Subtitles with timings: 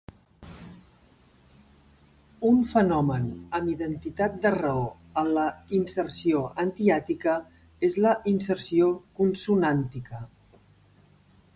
[2.51, 3.27] Un fenomen
[3.59, 4.87] amb identitat de raó
[5.23, 5.43] a la
[5.81, 7.37] inserció antihiàtica
[7.91, 8.89] és la inserció
[9.23, 10.25] consonàntica.